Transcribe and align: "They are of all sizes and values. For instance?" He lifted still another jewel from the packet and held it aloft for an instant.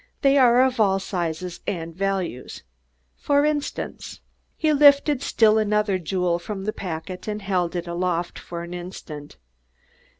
"They 0.23 0.35
are 0.39 0.63
of 0.63 0.79
all 0.79 0.97
sizes 0.97 1.59
and 1.67 1.95
values. 1.95 2.63
For 3.17 3.45
instance?" 3.45 4.19
He 4.57 4.73
lifted 4.73 5.21
still 5.21 5.59
another 5.59 5.99
jewel 5.99 6.39
from 6.39 6.63
the 6.65 6.73
packet 6.73 7.27
and 7.27 7.39
held 7.43 7.75
it 7.75 7.85
aloft 7.85 8.39
for 8.39 8.63
an 8.63 8.73
instant. 8.73 9.37